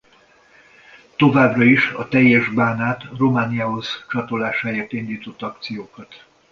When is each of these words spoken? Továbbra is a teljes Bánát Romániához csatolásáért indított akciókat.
Továbbra 1.17 1.63
is 1.63 1.91
a 1.91 2.07
teljes 2.07 2.49
Bánát 2.49 3.03
Romániához 3.17 4.05
csatolásáért 4.09 4.91
indított 4.93 5.41
akciókat. 5.41 6.25